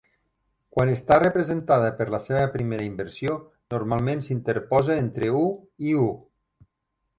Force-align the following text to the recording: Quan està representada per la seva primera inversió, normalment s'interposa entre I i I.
Quan 0.75 0.91
està 0.93 1.17
representada 1.23 1.91
per 1.99 2.07
la 2.13 2.21
seva 2.23 2.47
primera 2.57 2.87
inversió, 2.89 3.37
normalment 3.75 4.25
s'interposa 4.31 4.99
entre 5.05 5.31
I 5.31 5.47
i 5.93 5.95
I. 5.95 5.97